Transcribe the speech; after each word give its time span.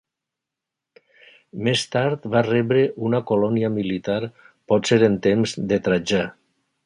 Més 1.67 1.83
tard 1.95 2.25
va 2.35 2.41
rebre 2.47 2.87
una 3.09 3.21
colònia 3.33 3.71
militar 3.75 4.19
potser 4.73 5.01
en 5.11 5.21
temps 5.27 5.57
de 5.73 5.81
Trajà. 5.89 6.25